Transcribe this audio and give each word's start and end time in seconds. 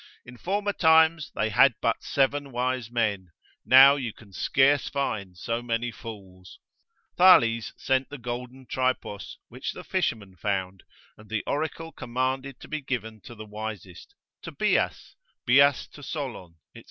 In 0.25 0.35
former 0.35 0.73
times 0.73 1.31
they 1.35 1.49
had 1.49 1.75
but 1.79 2.01
seven 2.01 2.51
wise 2.51 2.89
men, 2.89 3.29
now 3.63 3.97
you 3.97 4.13
can 4.13 4.33
scarce 4.33 4.89
find 4.89 5.37
so 5.37 5.61
many 5.61 5.91
fools. 5.91 6.57
Thales 7.19 7.71
sent 7.77 8.09
the 8.09 8.17
golden 8.17 8.65
tripos, 8.65 9.37
which 9.47 9.73
the 9.73 9.83
fishermen 9.83 10.35
found, 10.35 10.81
and 11.19 11.29
the 11.29 11.43
oracle 11.45 11.91
commanded 11.91 12.59
to 12.61 12.67
be 12.67 12.81
given 12.81 13.21
to 13.21 13.35
the 13.35 13.45
wisest, 13.45 14.15
to 14.41 14.51
Bias, 14.51 15.15
Bias 15.45 15.85
to 15.89 16.01
Solon, 16.01 16.55
&c. 16.75 16.79